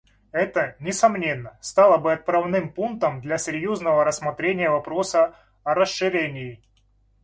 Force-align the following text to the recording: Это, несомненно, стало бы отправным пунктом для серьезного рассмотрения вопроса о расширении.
Это, 0.31 0.75
несомненно, 0.79 1.59
стало 1.61 1.99
бы 1.99 2.11
отправным 2.11 2.73
пунктом 2.73 3.21
для 3.21 3.37
серьезного 3.37 4.03
рассмотрения 4.03 4.71
вопроса 4.71 5.35
о 5.63 5.75
расширении. 5.75 6.63